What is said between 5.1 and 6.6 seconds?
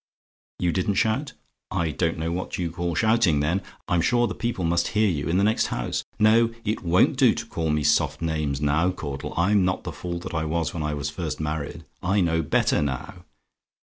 in the next house. No